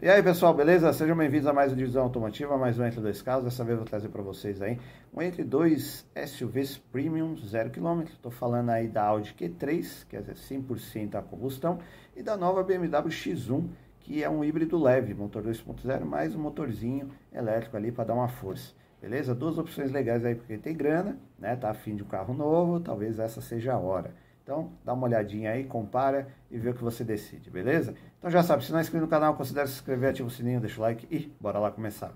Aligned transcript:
E 0.00 0.08
aí 0.08 0.22
pessoal, 0.22 0.54
beleza? 0.54 0.92
Sejam 0.92 1.16
bem-vindos 1.16 1.48
a 1.48 1.52
mais 1.52 1.72
uma 1.72 1.76
divisão 1.76 2.04
automotiva, 2.04 2.56
mais 2.56 2.78
um 2.78 2.84
Entre 2.84 3.00
Dois 3.00 3.20
Carros. 3.20 3.42
Dessa 3.42 3.64
vez 3.64 3.72
eu 3.72 3.78
vou 3.78 3.84
trazer 3.84 4.08
para 4.08 4.22
vocês 4.22 4.62
aí 4.62 4.78
um 5.12 5.20
Entre 5.20 5.42
Dois 5.42 6.08
SUVs 6.24 6.78
Premium 6.78 7.36
0 7.36 7.70
km. 7.70 8.02
Estou 8.02 8.30
falando 8.30 8.70
aí 8.70 8.86
da 8.86 9.02
Audi 9.02 9.34
Q3, 9.34 10.06
que 10.08 10.16
é 10.16 10.20
100% 10.20 11.16
a 11.16 11.22
combustão, 11.22 11.80
e 12.16 12.22
da 12.22 12.36
nova 12.36 12.62
BMW 12.62 13.08
X1, 13.08 13.66
que 13.98 14.22
é 14.22 14.30
um 14.30 14.44
híbrido 14.44 14.80
leve, 14.80 15.14
motor 15.14 15.42
2.0, 15.42 16.04
mais 16.04 16.32
um 16.32 16.40
motorzinho 16.40 17.10
elétrico 17.32 17.76
ali 17.76 17.90
para 17.90 18.04
dar 18.04 18.14
uma 18.14 18.28
força. 18.28 18.74
Beleza? 19.02 19.34
Duas 19.34 19.58
opções 19.58 19.90
legais 19.90 20.24
aí, 20.24 20.36
porque 20.36 20.56
tem 20.58 20.76
grana, 20.76 21.18
né? 21.36 21.56
Tá 21.56 21.70
afim 21.70 21.96
de 21.96 22.04
um 22.04 22.06
carro 22.06 22.32
novo, 22.32 22.78
talvez 22.78 23.18
essa 23.18 23.40
seja 23.40 23.72
a 23.72 23.78
hora. 23.78 24.14
Então, 24.48 24.72
dá 24.82 24.94
uma 24.94 25.06
olhadinha 25.06 25.50
aí, 25.50 25.64
compara 25.64 26.26
e 26.50 26.56
vê 26.56 26.70
o 26.70 26.74
que 26.74 26.82
você 26.82 27.04
decide, 27.04 27.50
beleza? 27.50 27.94
Então 28.18 28.30
já 28.30 28.42
sabe, 28.42 28.64
se 28.64 28.72
não 28.72 28.78
é 28.78 28.80
inscrito 28.80 29.04
no 29.04 29.10
canal, 29.10 29.34
considere 29.34 29.68
se 29.68 29.74
inscrever, 29.74 30.08
ativa 30.08 30.26
o 30.26 30.30
sininho, 30.30 30.58
deixa 30.58 30.80
o 30.80 30.82
like 30.82 31.06
e 31.14 31.30
bora 31.38 31.58
lá 31.58 31.70
começar. 31.70 32.14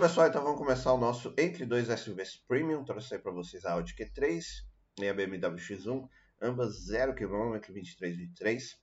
Pessoal, 0.00 0.28
então 0.28 0.42
vamos 0.42 0.56
começar 0.56 0.94
o 0.94 0.96
nosso 0.96 1.34
Entre 1.36 1.66
Dois 1.66 1.88
SUVs 1.88 2.34
Premium. 2.48 2.82
Trouxe 2.82 3.12
aí 3.12 3.20
para 3.20 3.32
vocês 3.32 3.66
a 3.66 3.72
Audi 3.72 3.94
Q3 3.94 4.42
e 4.98 5.06
a 5.06 5.12
BMW 5.12 5.58
X1, 5.58 6.08
ambas 6.40 6.86
0 6.86 7.14
km, 7.14 7.60
23, 7.68 8.16
23. 8.16 8.80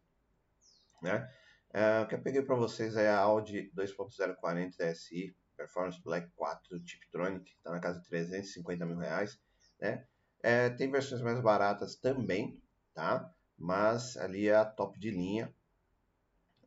Né? 1.02 1.28
Uh, 1.72 2.04
o 2.04 2.08
que 2.08 2.14
eu 2.14 2.22
peguei 2.22 2.44
para 2.44 2.56
vocês 2.56 2.96
é 2.96 3.10
a 3.10 3.18
Audi 3.18 3.72
2.040 3.76 4.76
TSI 4.76 5.36
Performance 5.58 6.00
Black 6.04 6.30
4 6.36 6.84
Tiptronic, 6.84 7.50
está 7.50 7.72
na 7.72 7.80
casa 7.80 8.00
de 8.00 8.08
350 8.08 8.86
mil 8.86 8.98
reais. 8.98 9.40
Né? 9.82 10.06
É, 10.44 10.70
tem 10.70 10.92
versões 10.92 11.24
mais 11.24 11.42
baratas 11.42 11.96
também, 11.96 12.62
tá? 12.94 13.28
mas 13.58 14.16
ali 14.18 14.50
é 14.50 14.56
a 14.56 14.66
top 14.66 15.00
de 15.00 15.10
linha 15.10 15.52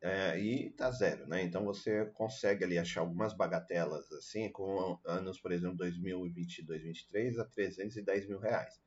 é, 0.02 0.38
e 0.38 0.70
tá 0.70 0.90
zero, 0.90 1.26
né? 1.26 1.42
Então 1.42 1.64
você 1.64 2.06
consegue 2.14 2.64
ali 2.64 2.78
achar 2.78 3.02
algumas 3.02 3.34
bagatelas 3.34 4.10
assim, 4.12 4.50
com 4.50 4.98
anos, 5.04 5.38
por 5.38 5.52
exemplo, 5.52 5.76
2022, 5.76 6.66
2023 6.66 7.38
a 7.38 7.44
310 7.44 8.28
mil 8.28 8.38
reais. 8.38 8.80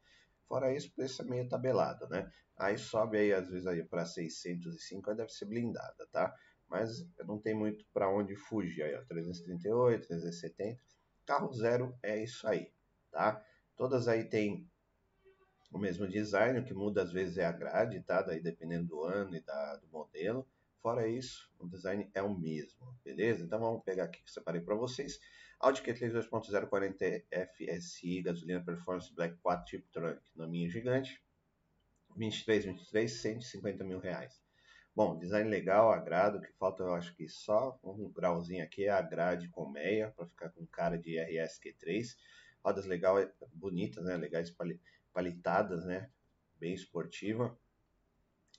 Fora 0.47 0.75
isso, 0.75 0.89
o 0.89 0.93
preço 0.93 1.21
é 1.21 1.25
meio 1.25 1.47
tabelado, 1.47 2.07
né? 2.09 2.31
Aí 2.57 2.77
sobe 2.77 3.17
aí 3.17 3.33
às 3.33 3.47
vezes 3.47 3.67
aí 3.67 3.83
para 3.83 4.05
605, 4.05 5.09
aí 5.09 5.17
deve 5.17 5.31
ser 5.31 5.45
blindada, 5.45 6.07
tá? 6.11 6.33
Mas 6.67 7.07
não 7.25 7.39
tem 7.39 7.53
muito 7.53 7.85
para 7.93 8.09
onde 8.09 8.35
fugir 8.35 8.83
aí, 8.83 8.95
ó, 8.95 9.03
338, 9.05 10.07
370. 10.07 10.81
Carro 11.25 11.53
zero 11.53 11.95
é 12.01 12.23
isso 12.23 12.47
aí, 12.47 12.71
tá? 13.11 13.43
Todas 13.75 14.07
aí 14.07 14.23
tem 14.23 14.67
o 15.71 15.77
mesmo 15.77 16.07
design, 16.07 16.59
o 16.59 16.65
que 16.65 16.73
muda 16.73 17.03
às 17.03 17.11
vezes 17.11 17.37
é 17.37 17.45
a 17.45 17.51
grade, 17.51 18.01
tá? 18.01 18.21
Daí 18.21 18.41
dependendo 18.41 18.87
do 18.87 19.03
ano 19.03 19.35
e 19.35 19.41
da, 19.41 19.75
do 19.77 19.87
modelo. 19.89 20.47
Fora 20.83 21.07
isso, 21.07 21.49
o 21.59 21.65
design 21.65 22.11
é 22.13 22.21
o 22.21 22.37
mesmo, 22.37 22.93
beleza? 23.05 23.45
Então 23.45 23.57
vamos 23.57 23.81
pegar 23.85 24.03
aqui 24.03 24.21
que 24.21 24.29
separei 24.29 24.59
para 24.59 24.75
vocês. 24.75 25.17
Audi 25.57 25.81
Q3 25.81 26.11
2.0 26.11 26.67
40 26.67 27.23
FSI, 27.31 28.21
gasolina 28.21 28.61
Performance 28.61 29.15
Black 29.15 29.37
4 29.37 29.65
Tipo 29.65 29.87
Trunk, 29.93 30.19
nominha 30.35 30.69
gigante. 30.69 31.23
23, 32.17 32.65
23, 32.65 33.09
150 33.09 33.81
mil 33.85 33.97
reais. 33.97 34.43
Bom, 34.93 35.17
design 35.17 35.49
legal, 35.49 35.89
agrado, 35.89 36.41
que 36.41 36.51
falta 36.51 36.83
eu 36.83 36.93
acho 36.93 37.15
que 37.15 37.29
só 37.29 37.79
um 37.81 38.11
grauzinho 38.11 38.61
aqui 38.61 38.83
é 38.83 38.89
a 38.89 39.01
grade 39.01 39.47
colmeia, 39.47 40.11
para 40.11 40.25
ficar 40.25 40.49
com 40.49 40.65
cara 40.65 40.97
de 40.97 41.17
RS 41.17 41.61
Q3. 41.61 42.17
Rodas 42.61 42.85
legal, 42.85 43.15
bonitas, 43.53 44.03
né? 44.03 44.17
Legais 44.17 44.53
palitadas, 45.13 45.85
né? 45.85 46.09
Bem 46.59 46.73
esportiva. 46.73 47.57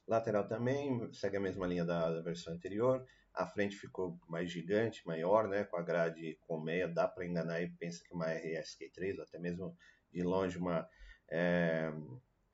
Lateral 0.07 0.47
também 0.47 1.13
segue 1.13 1.37
a 1.37 1.41
mesma 1.41 1.67
linha 1.67 1.85
da, 1.85 2.11
da, 2.11 2.21
versão 2.21 2.53
anterior. 2.53 3.07
A 3.33 3.47
frente 3.47 3.77
ficou 3.77 4.19
mais 4.29 4.51
gigante, 4.51 5.07
maior, 5.07 5.49
né? 5.49 5.65
Com 5.65 5.77
a 5.77 5.83
grade 5.83 6.39
colmeia, 6.47 6.87
dá 6.87 7.09
para 7.09 7.27
enganar 7.27 7.63
e 7.63 7.71
pensa 7.71 8.05
que 8.05 8.13
uma 8.13 8.27
RSQ3, 8.27 9.17
ou 9.17 9.25
até 9.25 9.39
mesmo 9.39 9.77
de 10.13 10.23
longe 10.23 10.59
uma 10.59 10.89
é, 11.29 11.91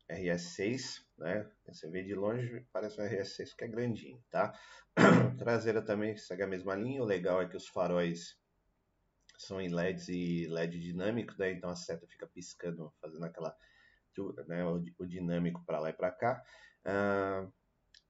RS6, 0.08 1.04
né? 1.18 1.50
Você 1.66 1.88
vê 1.88 2.02
de 2.02 2.14
longe, 2.14 2.64
parece 2.72 2.98
uma 3.00 3.08
RS6 3.08 3.54
que 3.56 3.64
é 3.64 3.68
grandinho, 3.68 4.22
tá? 4.30 4.52
Traseira 5.38 5.82
também 5.82 6.16
segue 6.16 6.44
a 6.44 6.46
mesma 6.46 6.74
linha. 6.74 7.02
O 7.02 7.06
legal 7.06 7.42
é 7.42 7.48
que 7.48 7.56
os 7.56 7.66
faróis 7.66 8.38
são 9.36 9.60
em 9.60 9.68
LEDs 9.68 10.08
e 10.08 10.46
LED 10.46 10.78
dinâmico, 10.78 11.34
né? 11.38 11.52
Então 11.52 11.70
a 11.70 11.76
seta 11.76 12.06
fica 12.06 12.26
piscando, 12.26 12.92
fazendo 13.00 13.24
aquela 13.24 13.56
né, 14.46 14.64
o, 14.64 14.82
o 14.98 15.06
dinâmico 15.06 15.62
para 15.64 15.80
lá 15.80 15.90
e 15.90 15.92
para 15.92 16.10
cá. 16.10 16.42
Uh, 16.84 17.52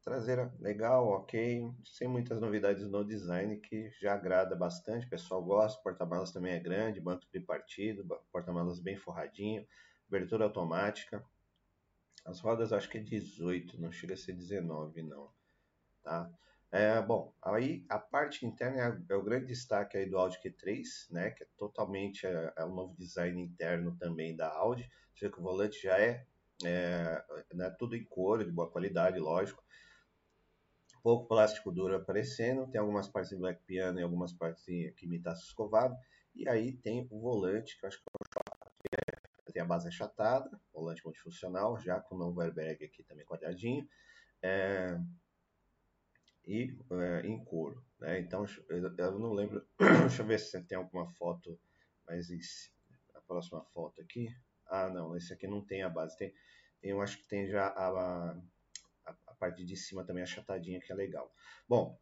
traseira 0.03 0.53
legal, 0.59 1.07
ok, 1.09 1.73
sem 1.85 2.09
muitas 2.09 2.41
novidades 2.41 2.89
no 2.89 3.05
design 3.05 3.57
que 3.59 3.91
já 4.01 4.15
agrada 4.15 4.57
bastante, 4.57 5.07
o 5.07 5.11
pessoal 5.11 5.43
gosta, 5.43 5.83
porta-malas 5.83 6.33
também 6.33 6.53
é 6.53 6.59
grande, 6.59 7.01
banco 7.01 7.27
tripartido, 7.27 8.07
porta-malas 8.33 8.81
bem 8.81 8.97
forradinho, 8.97 9.67
abertura 10.09 10.45
automática. 10.45 11.25
As 12.25 12.41
rodas 12.41 12.73
acho 12.73 12.89
que 12.89 12.99
é 12.99 13.03
18, 13.03 13.81
não 13.81 13.93
chega 13.93 14.15
a 14.15 14.17
ser 14.17 14.33
19 14.33 15.03
não, 15.03 15.31
tá? 16.03 16.31
É, 16.73 17.03
bom, 17.03 17.35
aí 17.43 17.85
a 17.89 17.99
parte 17.99 18.47
interna 18.47 19.05
é, 19.09 19.13
é, 19.13 19.17
o 19.17 19.23
grande 19.25 19.47
destaque 19.47 19.97
aí 19.97 20.07
do 20.07 20.17
Audi 20.17 20.39
Q3, 20.41 21.11
né, 21.11 21.31
que 21.31 21.43
é 21.43 21.47
totalmente 21.57 22.27
é, 22.27 22.53
é 22.57 22.65
um 22.65 22.75
novo 22.75 22.95
design 22.97 23.41
interno 23.43 23.97
também 23.97 24.37
da 24.37 24.49
Audi. 24.49 24.89
Você 25.13 25.27
vê 25.27 25.33
que 25.33 25.41
o 25.41 25.43
volante 25.43 25.83
já 25.83 25.99
é 25.99 26.25
é, 26.65 27.25
né, 27.55 27.71
tudo 27.79 27.97
em 27.97 28.05
couro, 28.05 28.45
de 28.45 28.51
boa 28.51 28.71
qualidade, 28.71 29.19
lógico. 29.19 29.65
Pouco 31.03 31.27
plástico 31.27 31.73
duro 31.73 31.97
aparecendo, 31.97 32.67
tem 32.67 32.81
algumas 32.81 33.09
partes 33.09 33.33
em 33.33 33.39
black 33.39 33.63
piano 33.65 33.99
e 33.99 34.03
algumas 34.03 34.33
partes 34.33 34.69
em, 34.69 34.93
que 34.93 35.07
escovado. 35.07 35.97
E 36.35 36.49
aí 36.49 36.73
tem 36.73 37.09
o 37.11 37.19
volante, 37.19 37.79
que 37.79 37.85
eu 37.85 37.89
acho 37.89 37.99
que 37.99 38.05
é, 38.95 39.53
tem 39.53 39.63
a 39.63 39.65
base 39.65 39.89
achatada, 39.89 40.61
volante 40.73 41.03
multifuncional, 41.05 41.81
já 41.81 41.99
com 42.01 42.15
o 42.15 42.19
novo 42.19 42.41
airbag 42.41 42.85
aqui 42.85 43.03
também 43.03 43.25
quadradinho. 43.25 43.89
É, 44.43 44.99
e 46.51 46.77
é, 46.91 47.27
em 47.29 47.45
couro, 47.45 47.81
né? 48.01 48.19
Então 48.19 48.45
eu, 48.69 49.19
não 49.21 49.33
lembro, 49.33 49.65
deixa 49.79 50.23
eu 50.23 50.27
ver 50.27 50.41
se 50.41 50.61
tem 50.65 50.77
alguma 50.77 51.09
foto, 51.13 51.57
mas 52.05 52.29
a 53.15 53.21
próxima 53.21 53.65
foto 53.67 54.01
aqui, 54.01 54.29
ah, 54.67 54.89
não, 54.89 55.17
esse 55.17 55.33
aqui 55.33 55.47
não 55.47 55.65
tem 55.65 55.85
a 55.85 55.89
base. 55.89 56.17
Tem, 56.17 56.35
eu 56.83 57.01
acho 57.01 57.19
que 57.19 57.29
tem 57.29 57.47
já 57.47 57.69
a, 57.69 57.89
a, 59.07 59.17
a 59.29 59.35
parte 59.35 59.65
de 59.65 59.77
cima 59.77 60.05
também 60.05 60.25
achatadinha, 60.25 60.81
que 60.81 60.91
é 60.91 60.95
legal. 60.95 61.33
Bom, 61.69 61.97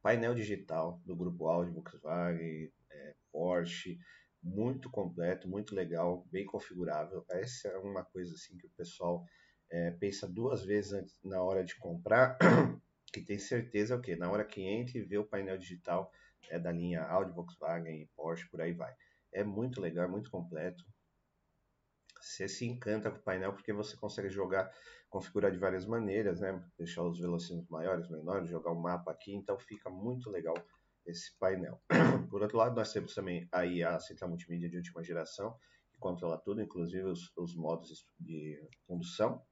painel 0.00 0.34
digital 0.34 1.02
do 1.04 1.14
grupo 1.14 1.46
Audi, 1.46 1.70
Volkswagen, 1.70 2.72
é, 2.90 3.14
Porsche, 3.30 3.98
muito 4.42 4.88
completo, 4.90 5.46
muito 5.46 5.74
legal, 5.74 6.26
bem 6.30 6.46
configurável. 6.46 7.26
Essa 7.28 7.68
é 7.68 7.76
uma 7.76 8.04
coisa 8.06 8.34
assim 8.34 8.56
que 8.56 8.66
o 8.66 8.70
pessoal 8.70 9.22
é, 9.70 9.90
pensa 9.90 10.26
duas 10.26 10.64
vezes 10.64 10.94
antes, 10.94 11.14
na 11.22 11.42
hora 11.42 11.62
de 11.62 11.76
comprar, 11.76 12.38
que 13.20 13.26
tem 13.26 13.38
certeza 13.38 13.96
o 13.96 14.00
que 14.00 14.16
na 14.16 14.30
hora 14.30 14.44
que 14.44 14.60
entra 14.60 14.98
e 14.98 15.02
vê 15.02 15.18
o 15.18 15.24
painel 15.24 15.56
digital 15.56 16.12
é 16.50 16.58
da 16.58 16.72
linha 16.72 17.02
Audi, 17.02 17.32
Volkswagen, 17.32 18.08
Porsche, 18.16 18.48
por 18.48 18.60
aí 18.60 18.72
vai. 18.72 18.92
É 19.32 19.42
muito 19.42 19.80
legal, 19.80 20.08
muito 20.08 20.30
completo 20.30 20.84
você 22.24 22.48
se 22.48 22.64
encanta 22.64 23.10
com 23.10 23.18
o 23.18 23.22
painel 23.22 23.52
porque 23.52 23.72
você 23.72 23.96
consegue 23.96 24.30
jogar, 24.30 24.72
configurar 25.10 25.52
de 25.52 25.58
várias 25.58 25.84
maneiras, 25.84 26.40
né? 26.40 26.64
Deixar 26.78 27.02
os 27.02 27.18
velocímetros 27.20 27.68
maiores, 27.68 28.08
menores, 28.08 28.48
jogar 28.48 28.72
o 28.72 28.74
um 28.74 28.80
mapa 28.80 29.12
aqui, 29.12 29.34
então 29.34 29.58
fica 29.58 29.90
muito 29.90 30.30
legal 30.30 30.54
esse 31.04 31.36
painel. 31.38 31.80
Por 32.30 32.42
outro 32.42 32.56
lado, 32.56 32.74
nós 32.74 32.92
temos 32.92 33.14
também 33.14 33.46
a 33.52 34.00
central 34.00 34.30
multimídia 34.30 34.70
de 34.70 34.76
última 34.76 35.04
geração, 35.04 35.54
que 35.92 35.98
controla 35.98 36.38
tudo, 36.38 36.62
inclusive 36.62 37.04
os, 37.04 37.30
os 37.36 37.54
modos 37.54 38.08
de 38.18 38.58
condução, 38.86 39.44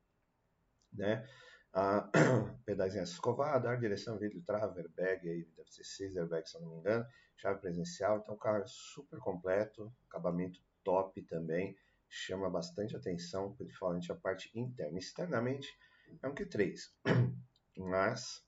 né? 0.93 1.29
Ah, 1.75 2.11
pedais 2.67 2.95
em 2.95 3.03
escovada, 3.03 3.71
ar, 3.71 3.81
direção, 3.81 4.19
vidro, 4.19 4.43
trava, 4.43 4.79
airbag, 4.79 5.29
aí 5.29 5.45
deve 5.57 5.73
ser 5.73 5.85
6 5.85 6.17
airbags, 6.17 6.51
se 6.51 6.57
eu 6.59 6.61
não 6.61 6.69
me 6.69 6.77
engano, 6.77 7.07
chave 7.37 7.61
presencial, 7.61 8.19
então 8.19 8.37
carro 8.37 8.59
é 8.59 8.67
super 8.67 9.19
completo, 9.19 9.91
acabamento 10.07 10.61
top 10.85 11.23
também, 11.23 11.75
chama 12.09 12.51
bastante 12.51 12.95
atenção, 12.95 13.55
principalmente 13.55 14.13
a 14.13 14.15
parte 14.15 14.51
interna. 14.55 14.99
Externamente 14.99 15.75
é 16.23 16.29
um 16.29 16.35
Q3, 16.35 16.91
mas 17.79 18.45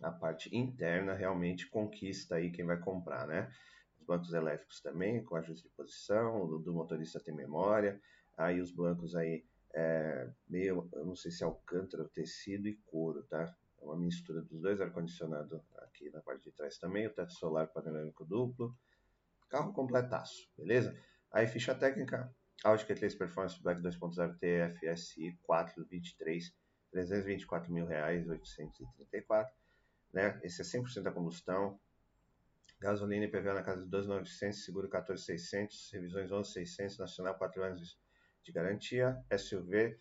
a 0.00 0.10
parte 0.10 0.54
interna 0.56 1.14
realmente 1.14 1.68
conquista 1.68 2.36
aí 2.36 2.50
quem 2.50 2.64
vai 2.64 2.78
comprar, 2.78 3.26
né? 3.28 3.52
Os 3.98 4.04
bancos 4.04 4.32
elétricos 4.32 4.80
também, 4.80 5.22
com 5.22 5.36
ajuste 5.36 5.68
de 5.68 5.74
posição, 5.74 6.42
o 6.42 6.58
do 6.58 6.72
motorista 6.72 7.20
tem 7.20 7.34
memória, 7.34 8.00
aí 8.36 8.60
os 8.60 8.72
bancos 8.72 9.14
aí, 9.14 9.44
é, 9.74 10.28
meio, 10.48 10.88
eu 10.92 11.04
não 11.04 11.14
sei 11.14 11.30
se 11.30 11.42
é 11.42 11.46
alcântara, 11.46 12.08
tecido 12.08 12.68
e 12.68 12.76
couro, 12.86 13.22
tá? 13.24 13.54
mistura 13.96 14.42
dos 14.42 14.60
dois, 14.60 14.80
ar-condicionado 14.80 15.62
aqui 15.78 16.10
na 16.10 16.20
parte 16.20 16.44
de 16.44 16.52
trás 16.52 16.78
também, 16.78 17.06
o 17.06 17.12
teto 17.12 17.32
solar 17.32 17.66
panorâmico 17.68 18.24
duplo, 18.24 18.76
carro 19.48 19.72
completaço, 19.72 20.48
beleza? 20.56 20.96
Aí 21.32 21.46
ficha 21.46 21.74
técnica, 21.74 22.34
Audi 22.64 22.84
Q3 22.84 23.16
Performance 23.16 23.62
Black 23.62 23.80
2.0 23.80 24.38
TFSI 24.38 25.38
423, 25.42 26.54
324 26.90 27.72
mil 27.72 27.86
reais, 27.86 28.28
834, 28.28 29.54
né? 30.12 30.38
Esse 30.42 30.60
é 30.60 30.64
100% 30.64 31.02
da 31.02 31.12
combustão, 31.12 31.80
gasolina 32.78 33.24
e 33.24 33.28
IPVA 33.28 33.54
na 33.54 33.62
casa 33.62 33.82
de 33.84 33.90
2.900, 33.90 34.52
seguro 34.52 34.88
14.600, 34.88 35.92
revisões 35.92 36.30
11.600, 36.30 36.98
nacional 36.98 37.34
4 37.36 37.62
anos 37.62 37.98
de 38.42 38.52
garantia, 38.52 39.22
SUV, 39.36 39.98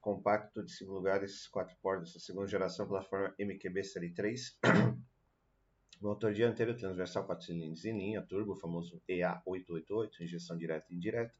compacto 0.00 0.64
de 0.64 0.72
5 0.72 0.92
lugares, 0.92 1.46
4 1.48 1.76
portas, 1.80 2.12
segunda 2.22 2.48
geração, 2.48 2.88
plataforma 2.88 3.34
MQB 3.38 3.84
Série 3.84 4.10
3, 4.10 4.58
motor 6.00 6.32
dianteiro 6.32 6.76
transversal 6.76 7.24
4 7.24 7.46
cilindros 7.46 7.84
em 7.84 7.96
linha, 7.96 8.22
turbo, 8.22 8.56
famoso 8.56 9.00
EA888, 9.08 10.20
injeção 10.20 10.58
direta 10.58 10.86
e 10.90 10.96
indireta, 10.96 11.34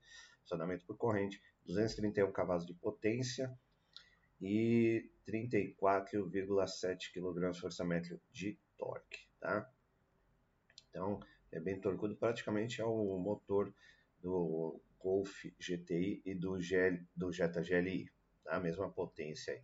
acionamento 0.45 0.85
por 0.87 0.97
corrente, 0.97 1.43
231 1.67 2.31
cavalos 2.33 2.65
de 2.65 2.75
potência 2.75 3.53
e 4.41 5.11
34,7 5.27 7.13
kg 7.13 7.55
força-metro 7.61 8.21
de 8.33 8.59
torque, 8.77 9.27
tá? 9.41 9.69
Então, 10.91 11.21
é 11.51 11.61
bem 11.61 11.81
torcudo, 11.81 12.17
praticamente 12.17 12.81
é 12.81 12.85
o 12.85 13.19
motor 13.19 13.73
do 14.21 14.81
Golf 15.03 15.45
GTI 15.59 16.23
e 16.25 16.35
do, 16.35 16.61
GL, 16.61 17.05
do 17.15 17.33
Jetta 17.33 17.61
GLI, 17.61 18.09
a 18.47 18.61
mesma 18.61 18.91
potência 18.91 19.53
aí. 19.53 19.61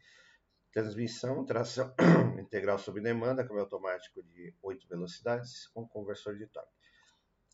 Transmissão, 0.73 1.45
tração 1.45 1.95
integral 2.39 2.79
sob 2.79 3.01
demanda, 3.01 3.43
câmbio 3.43 3.63
automático 3.63 4.23
de 4.23 4.55
8 4.63 4.87
velocidades 4.89 5.67
com 5.69 5.87
conversor 5.89 6.37
de 6.37 6.47
torque. 6.47 6.77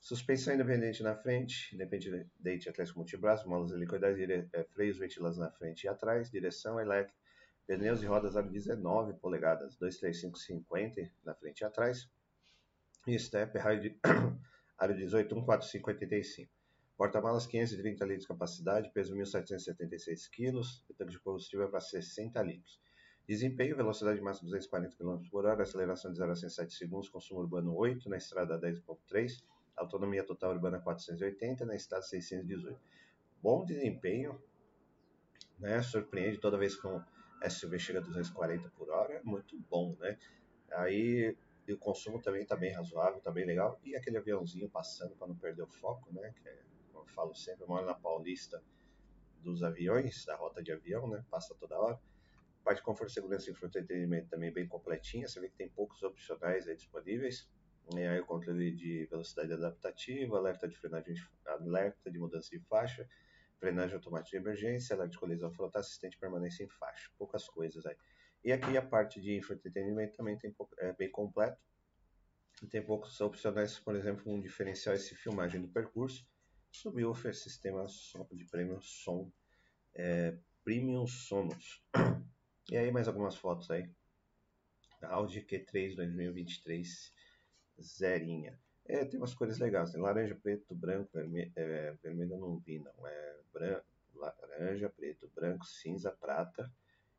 Suspensão 0.01 0.53
independente 0.53 1.03
na 1.03 1.17
frente, 1.17 1.75
independente 1.75 2.69
Atlético 2.69 2.99
multibraço, 2.99 3.49
molas 3.49 3.73
helicoidais, 3.73 4.19
é, 4.53 4.65
freios 4.65 4.99
ventilados 4.99 5.39
na 5.39 5.51
frente 5.51 5.85
e 5.85 5.89
atrás, 5.89 6.31
direção 6.31 6.79
elétrica, 6.79 7.19
pneus 7.67 8.03
e 8.03 8.07
rodas 8.07 8.37
aro 8.37 8.51
19 8.51 9.15
polegadas, 9.15 9.77
23550 9.77 11.11
na 11.25 11.35
frente 11.35 11.61
e 11.61 11.65
atrás, 11.65 12.07
e 13.07 13.19
step, 13.19 13.59
aro 14.77 14.95
18, 14.95 15.35
14585. 15.35 16.54
Porta-malas 16.96 17.46
530 17.46 18.05
litros 18.05 18.23
de 18.23 18.29
capacidade, 18.29 18.91
peso 18.93 19.14
1.776 19.14 20.31
kg, 20.31 20.61
tanque 20.96 21.11
de 21.11 21.19
combustível 21.19 21.69
para 21.69 21.81
60 21.81 22.41
litros. 22.43 22.81
Desempenho, 23.26 23.75
velocidade 23.75 24.20
máxima 24.20 24.50
240 24.50 24.96
km 24.96 25.29
por 25.31 25.46
hora, 25.46 25.62
aceleração 25.62 26.12
de 26.12 26.19
0 26.19 26.31
a 26.31 26.37
107 26.37 26.75
segundos, 26.75 27.08
consumo 27.08 27.41
urbano 27.41 27.75
8, 27.75 28.08
na 28.08 28.17
estrada 28.17 28.61
10.3, 28.61 29.43
autonomia 29.76 30.23
total 30.23 30.52
urbana 30.52 30.79
480, 30.79 31.64
na 31.64 31.75
estrada 31.75 32.05
618. 32.05 32.79
Bom 33.43 33.64
desempenho, 33.64 34.41
né? 35.58 35.82
surpreende 35.82 36.38
toda 36.38 36.56
vez 36.56 36.76
que 36.76 36.87
um 36.87 37.02
SUV 37.49 37.79
chega 37.79 37.99
a 37.99 38.02
240 38.02 38.70
por 38.70 38.91
hora, 38.91 39.20
muito 39.25 39.58
bom, 39.69 39.96
né? 39.99 40.19
Aí 40.73 41.37
o 41.69 41.76
consumo 41.76 42.20
também 42.20 42.43
está 42.43 42.56
bem 42.56 42.73
razoável, 42.73 43.19
está 43.19 43.31
bem 43.31 43.46
legal. 43.46 43.81
E 43.85 43.96
aquele 43.96 44.19
aviãozinho 44.19 44.69
passando 44.69 45.17
para 45.17 45.29
não 45.29 45.37
perder 45.37 45.62
o 45.62 45.67
foco, 45.67 46.12
né? 46.12 46.32
Que 46.43 46.49
é 46.49 46.58
eu 47.05 47.15
falo 47.15 47.35
sempre, 47.35 47.62
eu 47.62 47.69
moro 47.69 47.87
na 47.87 47.95
Paulista 47.95 48.62
dos 49.41 49.62
aviões, 49.62 50.25
da 50.25 50.35
rota 50.37 50.62
de 50.62 50.73
avião, 50.73 51.09
né? 51.09 51.25
Passa 51.31 51.55
toda 51.55 51.79
hora. 51.79 52.01
Parte 52.65 52.79
de 52.79 52.85
conforto, 52.85 53.12
segurança 53.12 53.51
e 53.51 53.53
entretenimento 53.53 54.31
também 54.31 54.51
bem 54.51 54.67
completinha. 54.67 55.29
Você 55.29 55.39
vê 55.39 55.49
que 55.49 55.56
tem 55.56 55.69
poucos 55.69 56.03
opcionais 56.03 56.67
aí 56.67 56.75
disponíveis. 56.75 57.47
E 57.95 57.99
aí 57.99 58.19
o 58.19 58.25
controle 58.25 58.75
de 58.75 59.05
velocidade 59.06 59.53
adaptativa, 59.53 60.39
alerta 60.39 60.67
de 60.67 60.75
frenagem, 60.75 61.15
alerta 61.45 62.11
de 62.11 62.19
mudança 62.19 62.49
de 62.49 62.59
faixa, 62.61 63.06
frenagem 63.59 63.97
automática 63.97 64.39
de 64.39 64.43
emergência, 64.43 64.97
alerta 64.97 65.12
de 65.12 65.19
colisão 65.19 65.53
frontal, 65.53 65.81
assistente 65.81 66.17
permanência 66.19 66.65
em 66.65 66.69
faixa. 66.69 67.11
Poucas 67.19 67.47
coisas 67.47 67.85
aí. 67.85 67.97
E 68.43 68.51
aqui 68.51 68.77
a 68.79 68.83
parte 68.83 69.21
de 69.21 69.37
entretenimento 69.37 70.17
também 70.17 70.39
tem, 70.39 70.55
é 70.79 70.93
bem 70.95 71.11
completo. 71.11 71.61
Tem 72.71 72.83
poucos 72.83 73.21
opcionais, 73.21 73.79
por 73.79 73.95
exemplo, 73.95 74.33
um 74.33 74.41
diferencial 74.41 74.95
esse 74.95 75.15
filmagem 75.15 75.61
do 75.61 75.69
percurso, 75.69 76.27
subwoofer, 76.75 77.35
sistema 77.35 77.87
de 78.32 78.44
premium 78.47 78.81
som, 78.81 79.31
é, 79.94 80.37
premium 80.65 81.06
sonos. 81.06 81.82
E 82.71 82.79
aí 82.79 82.91
mais 82.91 83.06
algumas 83.06 83.37
fotos 83.37 83.71
aí. 83.71 83.87
Audi 85.03 85.43
Q3 85.43 85.94
2023 85.94 87.12
zerinha. 87.79 88.59
É, 88.87 89.05
tem 89.05 89.21
umas 89.21 89.35
cores 89.35 89.59
legais, 89.59 89.93
tem 89.93 90.00
laranja, 90.00 90.35
preto, 90.35 90.75
branco, 90.75 91.11
vermelho, 91.12 91.53
é, 91.55 91.93
vermelho 92.03 92.38
não 92.38 92.59
vi 92.59 92.79
não, 92.79 93.06
é 93.06 93.41
branco, 93.53 93.87
laranja, 94.15 94.88
preto, 94.88 95.31
branco, 95.35 95.67
cinza, 95.67 96.11
prata, 96.11 96.73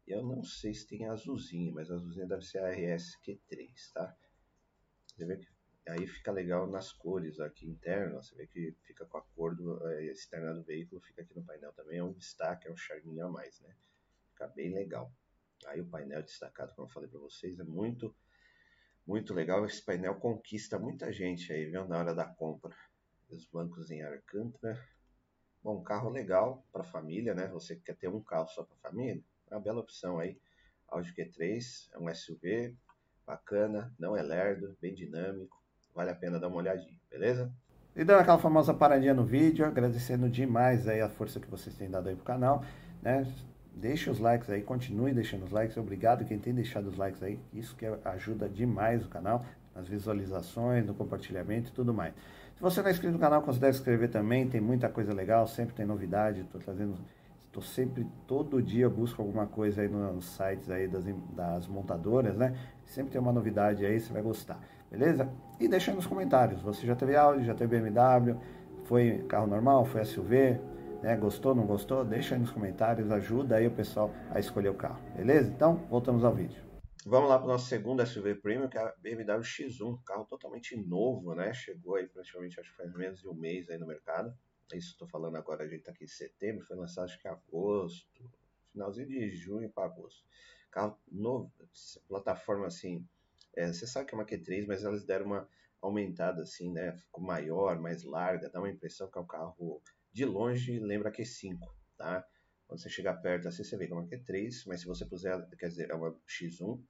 e 0.07 0.11
eu 0.11 0.23
não 0.23 0.43
sei 0.43 0.73
se 0.73 0.87
tem 0.87 1.05
azulzinho, 1.07 1.73
mas 1.73 1.91
azulzinho 1.91 2.27
deve 2.27 2.43
ser 2.43 2.59
a 2.59 2.69
RS 2.69 3.19
Q3, 3.23 3.91
tá? 3.93 4.15
Você 5.07 5.25
vê 5.25 5.37
que 5.37 5.47
Aí 5.87 6.07
fica 6.07 6.31
legal 6.31 6.65
nas 6.65 6.91
cores 6.91 7.39
aqui 7.39 7.67
internas, 7.67 8.27
você 8.27 8.35
vê 8.35 8.47
que 8.47 8.75
fica 8.83 9.05
com 9.05 9.17
a 9.17 9.21
cor 9.21 9.55
do, 9.55 9.87
é, 9.87 10.05
externa 10.05 10.53
do 10.53 10.63
veículo, 10.63 10.99
fica 11.01 11.21
aqui 11.21 11.35
no 11.35 11.43
painel 11.43 11.71
também, 11.73 11.99
é 11.99 12.03
um 12.03 12.13
destaque, 12.13 12.67
é 12.67 12.71
um 12.71 12.77
charminho 12.77 13.27
a 13.27 13.29
mais, 13.29 13.59
né? 13.61 13.75
Fica 14.31 14.47
bem 14.47 14.73
legal. 14.73 15.13
Aí 15.67 15.79
o 15.79 15.85
painel 15.85 16.23
destacado, 16.23 16.73
como 16.73 16.87
eu 16.87 16.91
falei 16.91 17.07
para 17.07 17.19
vocês, 17.19 17.59
é 17.59 17.63
muito, 17.63 18.15
muito 19.05 19.33
legal. 19.33 19.63
Esse 19.65 19.83
painel 19.83 20.15
conquista 20.15 20.79
muita 20.79 21.13
gente 21.13 21.53
aí, 21.53 21.65
viu, 21.65 21.87
na 21.87 21.99
hora 21.99 22.15
da 22.15 22.25
compra. 22.25 22.75
Os 23.29 23.45
bancos 23.45 23.91
em 23.91 24.03
Alcântara. 24.03 24.83
Bom, 25.63 25.83
carro 25.83 26.09
legal 26.09 26.65
para 26.71 26.83
família, 26.83 27.33
né? 27.33 27.47
Você 27.47 27.75
que 27.75 27.83
quer 27.83 27.95
ter 27.95 28.07
um 28.07 28.21
carro 28.21 28.47
só 28.47 28.63
para 28.63 28.75
família, 28.77 29.23
é 29.49 29.55
uma 29.55 29.61
bela 29.61 29.79
opção 29.79 30.19
aí. 30.19 30.39
Audi 30.87 31.13
Q3, 31.13 31.89
é 31.93 31.99
um 31.99 32.13
SUV 32.13 32.75
bacana, 33.25 33.93
não 33.97 34.15
é 34.15 34.21
lerdo, 34.21 34.77
bem 34.79 34.93
dinâmico, 34.93 35.64
vale 35.95 36.11
a 36.11 36.15
pena 36.15 36.37
dar 36.37 36.49
uma 36.49 36.57
olhadinha, 36.57 36.99
beleza? 37.09 37.49
E 37.95 38.03
dando 38.03 38.19
aquela 38.19 38.37
famosa 38.37 38.73
paradinha 38.73 39.13
no 39.13 39.23
vídeo, 39.23 39.65
agradecendo 39.65 40.29
demais 40.29 40.85
aí 40.87 40.99
a 40.99 41.07
força 41.07 41.39
que 41.39 41.49
vocês 41.49 41.73
têm 41.75 41.89
dado 41.89 42.09
aí 42.09 42.15
pro 42.15 42.25
canal, 42.25 42.63
né? 43.01 43.25
Deixe 43.73 44.09
os 44.09 44.19
likes 44.19 44.49
aí, 44.49 44.61
continue 44.61 45.13
deixando 45.13 45.43
os 45.43 45.51
likes, 45.51 45.77
obrigado 45.77 46.25
quem 46.25 46.37
tem 46.37 46.53
deixado 46.53 46.87
os 46.87 46.97
likes 46.97 47.23
aí, 47.23 47.39
isso 47.53 47.75
que 47.75 47.85
ajuda 48.05 48.49
demais 48.49 49.05
o 49.05 49.09
canal, 49.09 49.45
nas 49.73 49.87
visualizações, 49.87 50.85
no 50.85 50.93
compartilhamento 50.93 51.69
e 51.69 51.73
tudo 51.73 51.93
mais. 51.93 52.13
Se 52.55 52.61
você 52.61 52.81
não 52.81 52.87
é 52.87 52.91
inscrito 52.91 53.13
no 53.13 53.19
canal, 53.19 53.41
considere 53.41 53.73
se 53.73 53.79
inscrever 53.79 54.09
também, 54.09 54.47
tem 54.47 54.61
muita 54.61 54.87
coisa 54.89 55.13
legal, 55.13 55.45
sempre 55.45 55.75
tem 55.75 55.85
novidade, 55.85 56.41
estou 56.41 56.59
trazendo, 56.59 56.95
estou 57.47 57.61
sempre, 57.61 58.07
todo 58.25 58.61
dia 58.61 58.89
busco 58.89 59.21
alguma 59.21 59.45
coisa 59.45 59.81
aí 59.81 59.89
nos 59.89 60.25
sites 60.25 60.69
aí 60.69 60.87
das, 60.87 61.03
das 61.35 61.67
montadoras, 61.67 62.37
né? 62.37 62.57
Sempre 62.85 63.11
tem 63.11 63.19
uma 63.19 63.33
novidade 63.33 63.85
aí, 63.85 63.99
você 63.99 64.11
vai 64.11 64.21
gostar. 64.21 64.57
Beleza? 64.95 65.29
E 65.59 65.67
deixa 65.67 65.91
aí 65.91 65.95
nos 65.95 66.07
comentários. 66.07 66.61
Você 66.61 66.87
já 66.87 66.95
teve 66.95 67.17
Audi, 67.17 67.43
já 67.43 67.53
teve 67.53 67.77
BMW, 67.81 68.39
foi 68.85 69.25
carro 69.27 69.45
normal, 69.45 69.83
foi 69.83 70.05
SUV, 70.05 70.57
né? 71.03 71.17
Gostou, 71.17 71.53
não 71.53 71.65
gostou? 71.65 72.05
Deixa 72.05 72.33
aí 72.33 72.39
nos 72.39 72.49
comentários, 72.49 73.11
ajuda 73.11 73.57
aí 73.57 73.67
o 73.67 73.71
pessoal 73.71 74.09
a 74.31 74.39
escolher 74.39 74.69
o 74.69 74.73
carro. 74.73 75.01
Beleza? 75.13 75.51
Então, 75.51 75.75
voltamos 75.89 76.23
ao 76.23 76.33
vídeo. 76.33 76.63
Vamos 77.05 77.29
lá 77.29 77.37
para 77.37 77.45
o 77.45 77.49
nosso 77.49 77.67
segundo 77.67 78.05
SUV 78.05 78.35
Premium, 78.35 78.69
que 78.69 78.77
é 78.77 78.81
a 78.81 78.93
BMW 79.01 79.41
X1, 79.41 80.01
carro 80.05 80.23
totalmente 80.23 80.77
novo, 80.77 81.35
né? 81.35 81.53
Chegou 81.53 81.95
aí 81.95 82.07
praticamente, 82.07 82.57
acho 82.57 82.71
que 82.71 82.77
faz 82.77 82.93
menos 82.95 83.19
de 83.19 83.27
um 83.27 83.33
mês 83.33 83.69
aí 83.69 83.77
no 83.77 83.85
mercado. 83.85 84.33
Isso 84.73 84.91
estou 84.91 85.09
falando 85.09 85.35
agora, 85.35 85.65
a 85.65 85.67
gente 85.67 85.79
está 85.79 85.91
aqui 85.91 86.05
em 86.05 86.07
setembro, 86.07 86.65
foi 86.65 86.77
lançado 86.77 87.03
acho 87.03 87.21
que 87.21 87.27
agosto, 87.27 88.31
finalzinho 88.71 89.07
de 89.07 89.29
junho 89.35 89.69
para 89.69 89.87
agosto. 89.87 90.23
Carro 90.71 90.97
novo, 91.11 91.51
plataforma 92.07 92.67
assim, 92.67 93.05
é, 93.55 93.67
você 93.67 93.87
sabe 93.87 94.07
que 94.07 94.15
é 94.15 94.17
uma 94.17 94.25
Q3, 94.25 94.65
mas 94.67 94.83
elas 94.83 95.05
deram 95.05 95.25
uma 95.27 95.49
aumentada 95.81 96.41
assim, 96.41 96.71
né? 96.71 96.97
Ficou 96.97 97.23
maior, 97.23 97.79
mais 97.79 98.03
larga, 98.03 98.49
dá 98.49 98.59
uma 98.59 98.69
impressão 98.69 99.09
que 99.09 99.17
é 99.17 99.21
um 99.21 99.27
carro 99.27 99.81
de 100.11 100.25
longe 100.25 100.79
lembra 100.79 101.11
Q5, 101.11 101.59
tá? 101.97 102.25
Quando 102.67 102.81
você 102.81 102.89
chegar 102.89 103.15
perto 103.15 103.47
assim, 103.47 103.63
você 103.63 103.77
vê 103.77 103.85
que 103.85 103.93
é 103.93 103.95
uma 103.95 104.07
Q3, 104.07 104.63
mas 104.67 104.81
se 104.81 104.87
você 104.87 105.05
puser, 105.05 105.37
quer 105.57 105.67
dizer, 105.67 105.89
é 105.91 105.93
uma 105.93 106.11
X1, 106.27 106.83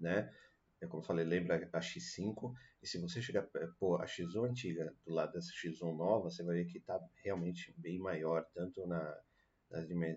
né? 0.00 0.34
É 0.80 0.86
como 0.86 1.02
eu 1.02 1.06
falei, 1.06 1.24
lembra 1.24 1.68
a 1.72 1.80
X5, 1.80 2.54
e 2.82 2.86
se 2.86 2.98
você 2.98 3.20
chegar, 3.20 3.48
pô, 3.78 3.96
a 3.96 4.04
X1 4.04 4.48
antiga 4.48 4.94
do 5.04 5.12
lado 5.12 5.32
dessa 5.32 5.50
X1 5.52 5.96
nova, 5.96 6.30
você 6.30 6.42
vai 6.44 6.56
ver 6.56 6.66
que 6.66 6.80
tá 6.80 7.00
realmente 7.24 7.74
bem 7.76 7.98
maior, 7.98 8.44
tanto 8.54 8.86
na, 8.86 9.20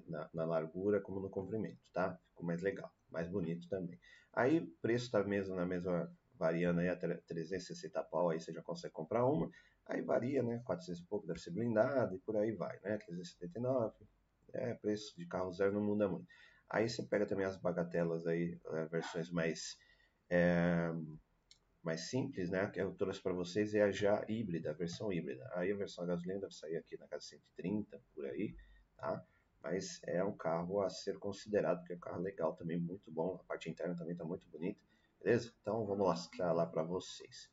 na, 0.07 0.29
na 0.33 0.45
largura 0.45 1.01
como 1.01 1.19
no 1.19 1.29
comprimento, 1.29 1.81
tá? 1.91 2.19
Ficou 2.29 2.45
mais 2.45 2.61
legal, 2.61 2.91
mais 3.11 3.27
bonito 3.27 3.67
também. 3.69 3.99
Aí 4.33 4.65
preço 4.81 5.05
está 5.05 5.23
mesmo 5.23 5.55
na 5.55 5.65
mesma 5.65 6.11
variando 6.33 6.79
aí 6.79 6.89
até 6.89 7.07
360 7.07 8.03
pau, 8.03 8.29
aí 8.29 8.39
você 8.39 8.51
já 8.51 8.61
consegue 8.63 8.93
comprar 8.93 9.25
uma. 9.25 9.49
Aí 9.85 10.01
varia, 10.01 10.41
né? 10.41 10.61
400 10.65 11.01
e 11.01 11.05
pouco 11.05 11.27
deve 11.27 11.39
ser 11.39 11.51
blindado 11.51 12.15
e 12.15 12.19
por 12.19 12.37
aí 12.37 12.51
vai, 12.51 12.79
né? 12.81 12.97
379, 12.97 13.93
é, 14.53 14.73
preço 14.75 15.15
de 15.17 15.25
carro 15.25 15.51
zero 15.51 15.73
não 15.73 15.83
muda 15.83 16.07
muito. 16.07 16.25
Aí 16.69 16.87
você 16.87 17.03
pega 17.03 17.25
também 17.25 17.45
as 17.45 17.57
bagatelas 17.57 18.25
aí, 18.25 18.57
é, 18.65 18.85
versões 18.85 19.29
mais 19.29 19.77
é, 20.29 20.91
mais 21.83 22.09
simples, 22.09 22.49
né? 22.49 22.67
Que 22.69 22.81
eu 22.81 22.93
trouxe 22.93 23.21
para 23.21 23.33
vocês 23.33 23.73
é 23.73 23.81
a 23.81 23.91
já 23.91 24.23
híbrida, 24.27 24.71
a 24.71 24.73
versão 24.73 25.11
híbrida. 25.11 25.49
Aí 25.53 25.71
a 25.71 25.75
versão 25.75 26.03
a 26.03 26.07
gasolina 26.07 26.39
deve 26.39 26.53
sair 26.53 26.77
aqui 26.77 26.97
na 26.97 27.07
casa 27.07 27.25
130 27.25 28.01
por 28.13 28.25
aí, 28.25 28.55
tá? 28.95 29.23
Mas 29.61 30.01
é 30.03 30.23
um 30.23 30.35
carro 30.35 30.81
a 30.81 30.89
ser 30.89 31.19
considerado, 31.19 31.79
porque 31.79 31.93
é 31.93 31.95
um 31.95 31.99
carro 31.99 32.21
legal 32.21 32.53
também, 32.55 32.77
muito 32.77 33.11
bom. 33.11 33.35
A 33.35 33.43
parte 33.43 33.69
interna 33.69 33.95
também 33.95 34.13
está 34.13 34.25
muito 34.25 34.47
bonita, 34.49 34.79
beleza? 35.23 35.53
Então 35.61 35.85
vamos 35.85 36.07
mostrar 36.07 36.51
lá 36.51 36.65
para 36.65 36.83
vocês. 36.83 37.49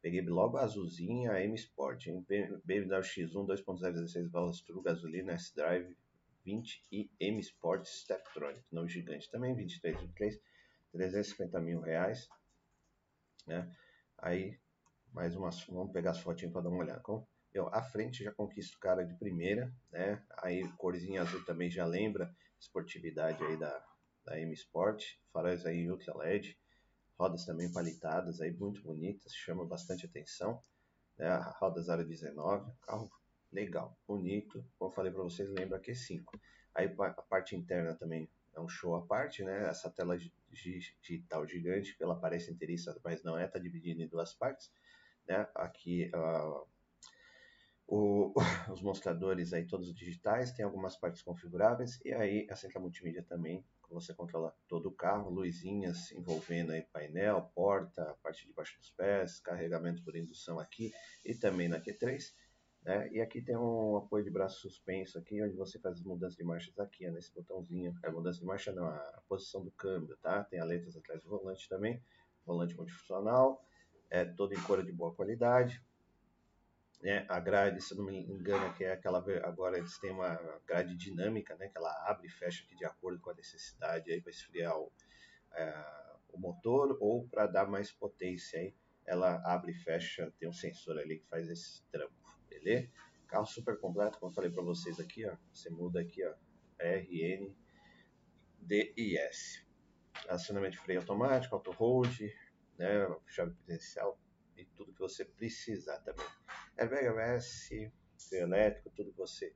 Peguei 0.00 0.20
logo 0.22 0.56
a 0.56 0.62
azulzinha, 0.62 1.32
a 1.32 1.40
M 1.40 1.54
Sport, 1.54 2.08
hein? 2.08 2.26
BMW 2.64 3.00
X1 3.00 3.46
2.0 3.46 3.92
16 3.92 4.30
válvulas 4.30 4.60
True 4.62 4.82
gasolina 4.82 5.32
S-Drive 5.34 5.96
20 6.44 6.82
e 6.90 7.10
M 7.20 7.40
Sport 7.40 7.86
Steptronic, 7.86 8.64
nome 8.72 8.88
gigante 8.88 9.30
também, 9.30 9.54
23, 9.54 10.00
23, 10.00 10.40
350 10.90 11.60
mil 11.60 11.80
reais, 11.80 12.28
né? 13.46 13.72
Aí, 14.18 14.58
mais 15.12 15.36
umas, 15.36 15.64
vamos 15.66 15.92
pegar 15.92 16.10
as 16.10 16.20
fotinhas 16.20 16.52
para 16.52 16.62
dar 16.62 16.70
uma 16.70 16.78
olhada. 16.78 17.00
Com, 17.00 17.26
a 17.70 17.82
frente 17.82 18.24
já 18.24 18.32
conquista 18.32 18.76
o 18.76 18.80
cara 18.80 19.04
de 19.04 19.14
primeira, 19.14 19.72
né? 19.90 20.22
Aí, 20.38 20.66
corzinha 20.78 21.22
azul 21.22 21.44
também 21.44 21.70
já 21.70 21.84
lembra 21.84 22.34
esportividade 22.58 23.42
aí 23.44 23.56
da, 23.56 23.84
da 24.24 24.40
M 24.40 24.52
Sport, 24.54 25.04
faróis 25.32 25.66
aí 25.66 25.90
Ultra 25.90 26.16
LED, 26.16 26.58
rodas 27.18 27.44
também 27.44 27.70
palitadas 27.70 28.40
aí 28.40 28.52
muito 28.52 28.82
bonitas, 28.82 29.34
chama 29.34 29.64
bastante 29.66 30.06
atenção. 30.06 30.62
Né? 31.18 31.28
A 31.28 31.50
roda 31.58 31.82
019, 32.04 32.72
carro 32.80 33.10
legal, 33.52 33.98
bonito. 34.06 34.64
Como 34.78 34.90
eu 34.90 34.94
falei 34.94 35.12
para 35.12 35.22
vocês, 35.22 35.48
lembra 35.50 35.80
Q5. 35.80 36.24
Aí 36.74 36.86
a 36.98 37.22
parte 37.22 37.54
interna 37.54 37.94
também 37.94 38.28
é 38.54 38.60
um 38.60 38.68
show 38.68 38.94
à 38.94 39.06
parte, 39.06 39.44
né? 39.44 39.68
Essa 39.68 39.90
tela 39.90 40.16
digital 40.50 41.46
gigante, 41.46 41.96
ela 42.00 42.18
parece 42.18 42.50
inteiriça, 42.50 42.98
mas 43.04 43.22
não 43.22 43.38
é, 43.38 43.46
tá 43.46 43.58
dividida 43.58 44.02
em 44.02 44.08
duas 44.08 44.32
partes, 44.34 44.72
né? 45.26 45.46
Aqui 45.54 46.10
uh, 46.14 46.66
o, 47.94 48.32
os 48.72 48.80
mostradores 48.80 49.52
aí 49.52 49.66
todos 49.66 49.94
digitais, 49.94 50.50
tem 50.50 50.64
algumas 50.64 50.96
partes 50.96 51.20
configuráveis 51.20 52.00
e 52.02 52.14
aí 52.14 52.46
a 52.50 52.56
central 52.56 52.82
multimídia 52.82 53.22
também 53.22 53.62
você 53.90 54.14
controla 54.14 54.56
todo 54.66 54.88
o 54.88 54.92
carro, 54.92 55.28
luzinhas 55.28 56.10
envolvendo 56.12 56.72
aí 56.72 56.80
painel, 56.90 57.50
porta, 57.54 58.16
parte 58.22 58.46
de 58.46 58.52
baixo 58.54 58.78
dos 58.78 58.90
pés, 58.90 59.38
carregamento 59.40 60.02
por 60.02 60.16
indução 60.16 60.58
aqui 60.58 60.90
e 61.22 61.34
também 61.34 61.68
na 61.68 61.78
Q3. 61.78 62.32
Né? 62.82 63.10
E 63.12 63.20
aqui 63.20 63.42
tem 63.42 63.54
um 63.58 63.98
apoio 63.98 64.24
de 64.24 64.30
braço 64.30 64.62
suspenso 64.62 65.18
aqui, 65.18 65.42
onde 65.42 65.54
você 65.54 65.78
faz 65.78 65.98
as 65.98 66.02
mudanças 66.02 66.34
de 66.34 66.42
marchas 66.42 66.78
aqui, 66.78 67.08
nesse 67.10 67.30
botãozinho. 67.34 67.94
A 68.02 68.10
mudança 68.10 68.40
de 68.40 68.46
marcha 68.46 68.72
não, 68.72 68.86
a 68.86 69.22
posição 69.28 69.62
do 69.62 69.70
câmbio, 69.70 70.16
tá? 70.22 70.42
Tem 70.44 70.58
aletas 70.58 70.96
atrás 70.96 71.22
do 71.22 71.28
volante 71.28 71.68
também, 71.68 72.02
volante 72.46 72.74
multifuncional, 72.74 73.62
é 74.08 74.24
todo 74.24 74.54
em 74.54 74.62
couro 74.62 74.82
de 74.82 74.92
boa 74.92 75.14
qualidade. 75.14 75.84
Né? 77.02 77.26
A 77.28 77.40
grade, 77.40 77.80
se 77.80 77.96
não 77.96 78.04
me 78.04 78.16
engano, 78.16 78.72
que 78.74 78.84
é 78.84 78.92
aquela 78.92 79.18
agora 79.42 79.76
eles 79.76 79.98
têm 79.98 80.12
uma 80.12 80.36
grade 80.64 80.94
dinâmica, 80.94 81.56
né? 81.56 81.68
Que 81.68 81.76
ela 81.76 81.92
abre 82.08 82.28
e 82.28 82.30
fecha 82.30 82.62
aqui 82.64 82.76
de 82.76 82.84
acordo 82.84 83.20
com 83.20 83.30
a 83.30 83.34
necessidade 83.34 84.12
aí 84.12 84.20
para 84.20 84.30
esfriar 84.30 84.78
o, 84.78 84.92
é, 85.52 85.84
o 86.28 86.38
motor 86.38 86.96
ou 87.00 87.26
para 87.26 87.48
dar 87.48 87.66
mais 87.68 87.90
potência 87.90 88.60
aí. 88.60 88.72
Ela 89.04 89.42
abre 89.44 89.72
e 89.72 89.74
fecha, 89.74 90.32
tem 90.38 90.48
um 90.48 90.52
sensor 90.52 90.96
ali 90.96 91.18
que 91.18 91.26
faz 91.26 91.48
esse 91.48 91.82
trampo, 91.90 92.14
beleza? 92.48 92.88
Carro 93.26 93.46
super 93.46 93.80
completo, 93.80 94.18
como 94.20 94.30
eu 94.30 94.34
falei 94.34 94.50
para 94.50 94.62
vocês 94.62 95.00
aqui, 95.00 95.26
ó. 95.26 95.36
Você 95.52 95.70
muda 95.70 96.00
aqui, 96.00 96.24
ó, 96.24 96.34
RN, 96.78 97.52
DIS. 98.60 99.66
Acionamento 100.28 100.76
de 100.76 100.78
freio 100.78 101.00
automático, 101.00 101.52
auto 101.52 101.72
hold, 101.72 102.20
né? 102.78 103.08
Chave 103.26 103.54
presencial, 103.64 104.20
e 104.56 104.64
tudo 104.66 104.92
que 104.92 105.00
você 105.00 105.24
precisar 105.24 105.98
também. 106.00 106.26
Airbag 106.78 107.06
ABS, 107.06 107.68
freio 108.28 108.44
elétrico, 108.44 108.90
tudo 108.90 109.12
que 109.12 109.18
você 109.18 109.54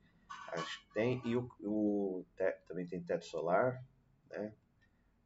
acha 0.53 0.81
que 0.81 0.93
tem. 0.93 1.23
E 1.25 1.35
o, 1.35 1.51
o 1.61 2.27
também 2.67 2.87
tem 2.87 3.03
teto 3.03 3.25
solar, 3.25 3.83
né? 4.31 4.55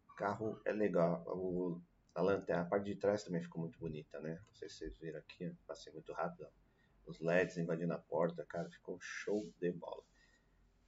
O 0.09 0.14
carro 0.14 0.61
é 0.64 0.73
legal. 0.73 1.25
O, 1.26 1.80
a 2.14 2.23
lanterna, 2.23 2.62
a 2.62 2.66
parte 2.66 2.85
de 2.85 2.97
trás 2.97 3.25
também 3.25 3.42
ficou 3.42 3.61
muito 3.61 3.78
bonita, 3.78 4.20
né? 4.20 4.40
Não 4.47 4.54
sei 4.54 4.68
se 4.68 4.76
vocês 4.76 4.99
viram 4.99 5.18
aqui, 5.18 5.52
passei 5.66 5.92
muito 5.92 6.12
rápido. 6.12 6.47
Os 7.06 7.18
LEDs 7.20 7.59
invadindo 7.59 7.92
a 7.92 7.99
porta, 7.99 8.44
cara, 8.47 8.70
ficou 8.70 8.99
show 9.00 9.52
de 9.61 9.73
bola. 9.73 10.04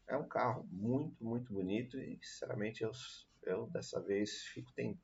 É 0.07 0.17
um 0.17 0.29
carro 0.29 0.65
muito, 0.71 1.23
muito 1.23 1.53
bonito 1.53 1.99
e, 1.99 2.19
sinceramente, 2.23 2.85
eu, 2.85 2.93
eu 3.43 3.67
dessa 3.67 4.01
vez 4.01 4.45
fico 4.45 4.73
tem 4.73 5.01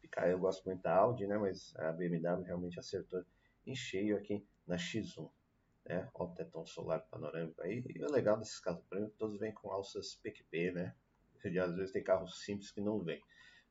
ficar. 0.00 0.28
Eu 0.28 0.38
gosto 0.40 0.64
muito 0.64 0.82
da 0.82 0.96
Audi, 0.96 1.26
né? 1.28 1.38
Mas 1.38 1.76
a 1.76 1.92
BMW 1.92 2.42
realmente 2.42 2.80
acertou 2.80 3.24
em 3.64 3.74
cheio 3.74 4.16
aqui 4.16 4.44
na 4.68 4.76
X1. 4.76 5.30
Né? 5.86 6.08
Olha 6.14 6.30
o 6.30 6.34
tetão 6.34 6.66
solar 6.66 7.00
panorâmico 7.10 7.62
aí. 7.62 7.82
E 7.88 8.04
o 8.04 8.12
legal 8.12 8.38
desses 8.38 8.60
carros 8.60 8.84
prêmio 8.88 9.10
todos 9.18 9.40
vêm 9.40 9.52
com 9.52 9.72
alças 9.72 10.14
PQP, 10.16 10.72
né? 10.72 10.94
E 11.44 11.58
às 11.58 11.74
vezes 11.74 11.92
tem 11.92 12.02
carros 12.02 12.44
simples 12.44 12.70
que 12.70 12.80
não 12.80 12.98
vêm. 12.98 13.22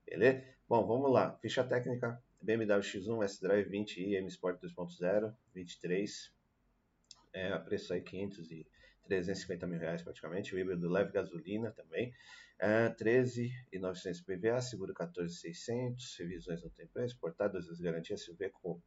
Beleza? 0.06 0.44
Bom, 0.68 0.86
vamos 0.86 1.12
lá. 1.12 1.38
Ficha 1.38 1.64
técnica: 1.64 2.22
BMW 2.42 2.80
X1 2.82 3.24
S-Drive 3.24 3.70
20i 3.70 4.16
M 4.16 4.28
Sport 4.28 4.62
2.0, 4.62 5.36
23. 5.54 6.34
É, 7.34 7.58
preço 7.60 7.94
aí 7.94 8.02
500 8.02 8.52
e 8.52 8.68
350 9.04 9.68
mil 9.68 9.80
reais 9.80 10.02
praticamente. 10.02 10.56
O 10.56 10.60
híbrido 10.60 10.90
leve 10.90 11.12
gasolina 11.12 11.72
também. 11.72 12.14
É, 12.60 12.90
13,900 12.90 14.22
PVA, 14.22 14.60
seguro 14.62 14.94
14,600, 14.94 16.16
revisões 16.18 16.64
não 16.64 16.72
tem 16.72 16.88
preço, 16.88 17.16
portado, 17.20 17.54
duas 17.54 17.68
vezes 17.68 17.80
garantia, 17.80 18.18
SUV 18.18 18.50
com 18.50 18.82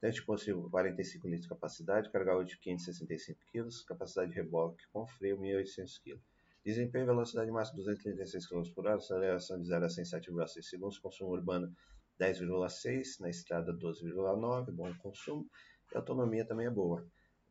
teste 0.00 0.24
possível 0.24 0.68
45 0.70 1.26
litros 1.26 1.42
de 1.42 1.48
capacidade, 1.48 2.10
carga 2.10 2.36
útil 2.36 2.58
565 2.60 3.40
kg, 3.52 3.68
capacidade 3.86 4.30
de 4.30 4.36
reboque 4.36 4.84
com 4.92 5.06
freio 5.06 5.38
1.800 5.38 6.02
kg. 6.02 6.20
Desempenho 6.64 7.06
velocidade 7.06 7.50
máxima 7.50 7.78
236 7.78 8.46
km 8.46 8.62
por 8.74 8.86
hora, 8.86 8.96
aceleração 8.96 9.60
de 9.60 9.68
0 9.68 9.84
a 9.84 9.88
107,6 9.88 10.62
segundos, 10.62 10.98
consumo 10.98 11.30
urbano 11.30 11.74
10,6, 12.20 13.20
na 13.20 13.30
estrada 13.30 13.72
12,9, 13.72 14.70
bom 14.70 14.94
consumo, 14.98 15.48
e 15.92 15.96
autonomia 15.96 16.44
também 16.44 16.66
é 16.66 16.70
boa 16.70 17.04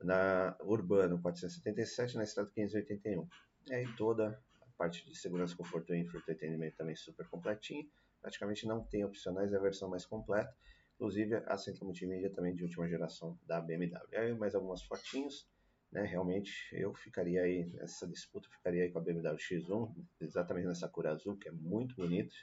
na 0.04 0.56
Urbano 0.62 1.20
477, 1.22 2.18
na 2.18 2.24
Estrada 2.24 2.50
581. 2.54 3.28
E 3.68 3.74
aí 3.74 3.96
toda 3.96 4.40
parte 4.82 5.06
de 5.06 5.16
segurança, 5.16 5.56
conforto 5.56 5.94
e 5.94 6.00
entretenimento 6.00 6.76
também 6.76 6.96
super 6.96 7.28
completinho. 7.28 7.88
Praticamente 8.20 8.66
não 8.66 8.84
tem 8.84 9.06
opcionais, 9.06 9.54
é 9.54 9.58
a 9.58 9.60
versão 9.60 9.88
mais 9.88 10.08
completa. 10.08 10.52
Inclusive 10.96 11.36
a 11.36 11.56
central 11.56 11.86
multimídia 11.86 12.32
também 12.32 12.56
de 12.56 12.64
última 12.64 12.88
geração 12.88 13.38
da 13.46 13.62
BMW. 13.62 14.18
Aí 14.18 14.34
mais 14.34 14.56
algumas 14.56 14.82
fotinhos. 14.82 15.48
Né, 15.92 16.04
realmente 16.04 16.54
eu 16.72 16.94
ficaria 16.94 17.44
aí 17.44 17.66
nessa 17.66 18.08
disputa, 18.08 18.48
ficaria 18.50 18.84
aí 18.84 18.92
com 18.92 18.98
a 18.98 19.02
BMW 19.02 19.36
X1, 19.36 19.94
exatamente 20.22 20.66
nessa 20.66 20.88
cor 20.88 21.06
azul, 21.06 21.38
que 21.38 21.50
é 21.50 21.52
muito 21.52 21.98
bonito, 21.98 22.34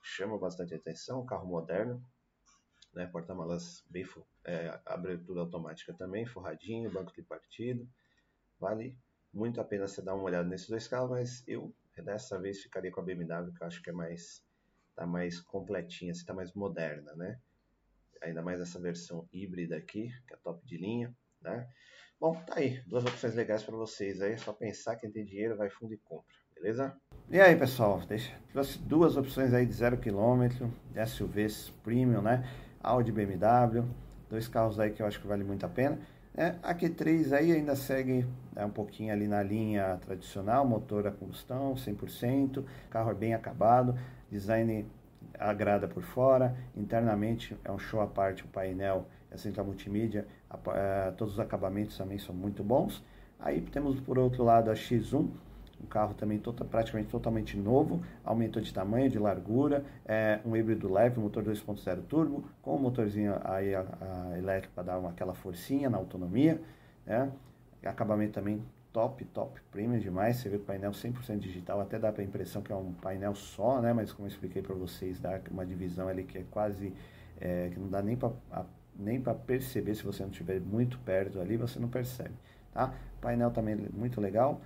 chama 0.00 0.38
bastante 0.38 0.72
atenção, 0.76 1.26
carro 1.26 1.44
moderno, 1.44 2.00
né? 2.92 3.04
Porta-malas 3.08 3.84
bem 3.90 4.06
é, 4.44 4.80
abertura 4.86 5.40
automática 5.40 5.92
também, 5.92 6.24
forradinho, 6.24 6.92
banco 6.92 7.12
tripartido. 7.12 7.84
Vale 8.60 8.96
muito 9.34 9.60
a 9.60 9.64
pena 9.64 9.86
você 9.86 10.00
dar 10.00 10.14
uma 10.14 10.24
olhada 10.24 10.48
nesses 10.48 10.68
dois 10.68 10.86
carros, 10.86 11.10
mas 11.10 11.44
eu 11.46 11.74
dessa 12.02 12.40
vez 12.40 12.62
ficaria 12.62 12.90
com 12.90 13.00
a 13.00 13.04
BMW, 13.04 13.52
que 13.52 13.62
eu 13.62 13.66
acho 13.66 13.82
que 13.82 13.90
é 13.90 13.92
mais 13.92 14.42
tá 14.94 15.06
mais 15.06 15.40
completinha, 15.40 16.12
está 16.12 16.32
mais 16.32 16.52
moderna, 16.52 17.14
né? 17.16 17.38
Ainda 18.22 18.42
mais 18.42 18.60
essa 18.60 18.80
versão 18.80 19.28
híbrida 19.32 19.76
aqui, 19.76 20.08
que 20.26 20.34
é 20.34 20.36
top 20.36 20.64
de 20.64 20.78
linha, 20.78 21.14
né? 21.42 21.68
Bom, 22.20 22.34
tá 22.46 22.54
aí, 22.58 22.80
duas 22.86 23.04
opções 23.04 23.34
legais 23.34 23.62
para 23.64 23.76
vocês 23.76 24.22
aí, 24.22 24.32
é 24.32 24.36
só 24.36 24.52
pensar 24.52 24.96
quem 24.96 25.10
tem 25.10 25.24
dinheiro 25.24 25.56
vai 25.56 25.68
fundo 25.68 25.92
e 25.92 25.98
compra, 25.98 26.34
beleza? 26.54 26.96
E 27.28 27.40
aí, 27.40 27.56
pessoal, 27.56 28.00
deixa, 28.06 28.34
trouxe 28.52 28.78
duas 28.78 29.16
opções 29.16 29.52
aí 29.52 29.66
de 29.66 29.72
0 29.72 29.98
km, 29.98 30.70
SUVs 31.06 31.70
premium, 31.82 32.22
né? 32.22 32.48
Audi 32.80 33.10
BMW, 33.10 33.84
dois 34.30 34.46
carros 34.46 34.78
aí 34.78 34.92
que 34.92 35.02
eu 35.02 35.06
acho 35.06 35.20
que 35.20 35.26
vale 35.26 35.42
muito 35.42 35.66
a 35.66 35.68
pena. 35.68 35.98
É, 36.36 36.56
a 36.64 36.74
Q3 36.74 37.32
aí 37.32 37.52
ainda 37.52 37.76
segue 37.76 38.26
é, 38.56 38.64
um 38.64 38.70
pouquinho 38.70 39.12
ali 39.12 39.28
na 39.28 39.40
linha 39.40 39.98
tradicional, 40.04 40.66
motor 40.66 41.06
a 41.06 41.12
combustão, 41.12 41.74
100%, 41.74 42.64
carro 42.90 43.12
é 43.12 43.14
bem 43.14 43.34
acabado, 43.34 43.96
design 44.28 44.84
agrada 45.38 45.86
por 45.86 46.02
fora, 46.02 46.56
internamente 46.76 47.56
é 47.64 47.70
um 47.70 47.78
show 47.78 48.00
à 48.00 48.06
parte, 48.08 48.44
o 48.44 48.48
painel, 48.48 49.06
a 49.30 49.36
central 49.36 49.64
multimídia, 49.64 50.26
a, 50.50 50.56
a, 50.56 50.76
é, 50.76 51.10
todos 51.12 51.34
os 51.34 51.40
acabamentos 51.40 51.96
também 51.96 52.18
são 52.18 52.34
muito 52.34 52.64
bons. 52.64 53.00
Aí 53.38 53.60
temos 53.60 54.00
por 54.00 54.18
outro 54.18 54.42
lado 54.42 54.72
a 54.72 54.74
X1, 54.74 55.28
um 55.84 55.86
carro 55.86 56.14
também 56.14 56.38
tota, 56.38 56.64
praticamente 56.64 57.10
totalmente 57.10 57.56
novo, 57.56 58.02
aumentou 58.24 58.60
de 58.60 58.72
tamanho, 58.72 59.08
de 59.08 59.18
largura, 59.18 59.84
é 60.04 60.40
um 60.44 60.56
híbrido 60.56 60.92
leve, 60.92 61.20
motor 61.20 61.44
2.0 61.44 62.02
turbo, 62.08 62.44
com 62.62 62.76
um 62.76 62.78
motorzinho 62.78 63.34
aí 63.44 63.74
a, 63.74 63.84
a 64.00 64.38
elétrico 64.38 64.74
para 64.74 64.84
dar 64.84 64.98
uma, 64.98 65.10
aquela 65.10 65.34
forcinha 65.34 65.88
na 65.88 65.98
autonomia, 65.98 66.60
né? 67.06 67.30
acabamento 67.84 68.32
também 68.32 68.62
top, 68.92 69.24
top, 69.26 69.60
premium 69.70 69.98
demais, 69.98 70.36
você 70.36 70.48
vê 70.48 70.56
o 70.56 70.60
painel 70.60 70.92
100% 70.92 71.38
digital, 71.38 71.80
até 71.80 71.98
dá 71.98 72.10
para 72.10 72.22
a 72.22 72.24
impressão 72.24 72.62
que 72.62 72.72
é 72.72 72.76
um 72.76 72.92
painel 72.92 73.34
só, 73.34 73.80
né? 73.80 73.92
mas 73.92 74.12
como 74.12 74.26
eu 74.26 74.30
expliquei 74.30 74.62
para 74.62 74.74
vocês, 74.74 75.20
dá 75.20 75.40
uma 75.50 75.66
divisão 75.66 76.08
ali 76.08 76.24
que 76.24 76.38
é 76.38 76.44
quase, 76.50 76.92
é, 77.40 77.68
que 77.72 77.78
não 77.78 77.88
dá 77.88 78.00
nem 78.00 78.16
para 78.16 78.32
nem 78.96 79.20
para 79.20 79.34
perceber 79.34 79.94
se 79.94 80.04
você 80.04 80.22
não 80.22 80.30
estiver 80.30 80.60
muito 80.60 80.98
perto 81.00 81.40
ali, 81.40 81.56
você 81.56 81.78
não 81.80 81.88
percebe, 81.88 82.34
tá? 82.72 82.94
Painel 83.20 83.50
também 83.50 83.74
muito 83.92 84.20
legal, 84.20 84.60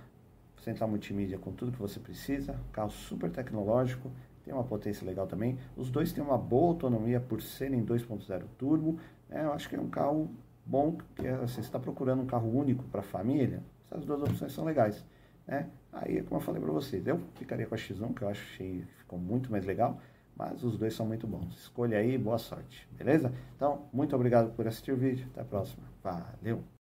central 0.59 0.89
multimídia 0.89 1.37
com 1.37 1.51
tudo 1.51 1.71
que 1.71 1.79
você 1.79 1.99
precisa, 1.99 2.55
carro 2.71 2.89
super 2.89 3.29
tecnológico, 3.29 4.11
tem 4.43 4.53
uma 4.53 4.63
potência 4.63 5.05
legal 5.05 5.27
também. 5.27 5.57
Os 5.77 5.89
dois 5.89 6.11
têm 6.11 6.23
uma 6.23 6.37
boa 6.37 6.69
autonomia 6.69 7.19
por 7.19 7.41
serem 7.41 7.85
2.0 7.85 8.43
turbo. 8.57 8.99
Né? 9.27 9.43
Eu 9.43 9.53
acho 9.53 9.69
que 9.69 9.75
é 9.75 9.79
um 9.79 9.89
carro 9.89 10.29
bom, 10.65 10.97
que 11.15 11.27
é, 11.27 11.35
você 11.37 11.59
está 11.59 11.79
procurando 11.79 12.21
um 12.21 12.25
carro 12.25 12.49
único 12.49 12.83
para 12.85 13.01
a 13.01 13.03
família, 13.03 13.63
essas 13.89 14.05
duas 14.05 14.21
opções 14.21 14.51
são 14.51 14.63
legais. 14.63 15.05
Né? 15.47 15.67
Aí, 15.91 16.21
como 16.23 16.39
eu 16.39 16.43
falei 16.43 16.61
para 16.61 16.71
vocês, 16.71 17.05
eu 17.07 17.19
ficaria 17.35 17.65
com 17.65 17.75
a 17.75 17.77
X1, 17.77 18.13
que 18.13 18.21
eu 18.21 18.31
que 18.31 18.85
ficou 18.99 19.17
muito 19.17 19.51
mais 19.51 19.65
legal, 19.65 19.99
mas 20.35 20.63
os 20.63 20.77
dois 20.77 20.93
são 20.93 21.05
muito 21.05 21.25
bons. 21.25 21.55
Escolha 21.55 21.97
aí, 21.97 22.17
boa 22.17 22.37
sorte, 22.37 22.87
beleza? 22.91 23.33
Então, 23.55 23.87
muito 23.91 24.15
obrigado 24.15 24.53
por 24.55 24.67
assistir 24.67 24.91
o 24.91 24.97
vídeo, 24.97 25.27
até 25.31 25.41
a 25.41 25.45
próxima. 25.45 25.83
Valeu! 26.03 26.78